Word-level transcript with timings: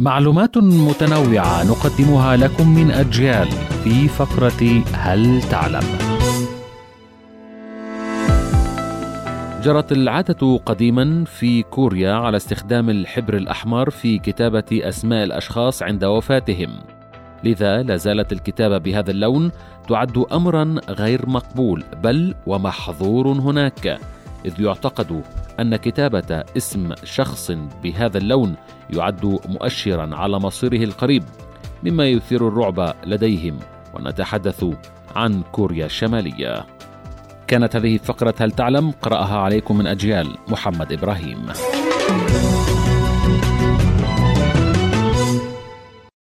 معلومات 0.00 0.58
متنوعة 0.58 1.64
نقدمها 1.64 2.36
لكم 2.36 2.74
من 2.74 2.90
أجيال 2.90 3.48
في 3.84 4.08
فقرة 4.08 4.82
هل 4.92 5.42
تعلم؟ 5.42 5.82
جرت 9.62 9.92
العادة 9.92 10.56
قديما 10.56 11.24
في 11.24 11.62
كوريا 11.62 12.12
على 12.12 12.36
استخدام 12.36 12.90
الحبر 12.90 13.36
الأحمر 13.36 13.90
في 13.90 14.18
كتابة 14.18 14.64
أسماء 14.72 15.24
الأشخاص 15.24 15.82
عند 15.82 16.04
وفاتهم، 16.04 16.70
لذا 17.44 17.82
لا 17.82 17.96
زالت 17.96 18.32
الكتابة 18.32 18.78
بهذا 18.78 19.10
اللون 19.10 19.50
تعد 19.88 20.24
أمرا 20.32 20.74
غير 20.88 21.28
مقبول 21.28 21.84
بل 22.02 22.34
ومحظور 22.46 23.28
هناك، 23.28 23.98
إذ 24.46 24.60
يعتقد 24.60 25.22
أن 25.60 25.76
كتابة 25.76 26.44
اسم 26.56 26.94
شخص 27.04 27.50
بهذا 27.82 28.18
اللون 28.18 28.54
يعد 28.90 29.38
مؤشرا 29.48 30.16
على 30.16 30.38
مصيره 30.38 30.84
القريب 30.84 31.24
مما 31.82 32.06
يثير 32.06 32.48
الرعب 32.48 32.94
لديهم 33.06 33.58
ونتحدث 33.94 34.64
عن 35.16 35.42
كوريا 35.52 35.86
الشمالية. 35.86 36.66
كانت 37.46 37.76
هذه 37.76 37.96
فقره 37.96 38.34
هل 38.40 38.50
تعلم؟ 38.50 38.90
قرأها 38.90 39.38
عليكم 39.38 39.78
من 39.78 39.86
أجيال 39.86 40.36
محمد 40.48 40.92
إبراهيم. 40.92 41.46